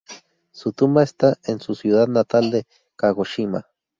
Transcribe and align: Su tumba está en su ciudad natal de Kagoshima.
Su 0.51 0.73
tumba 0.73 1.03
está 1.03 1.37
en 1.45 1.59
su 1.59 1.75
ciudad 1.75 2.07
natal 2.07 2.49
de 2.49 2.65
Kagoshima. 2.95 3.67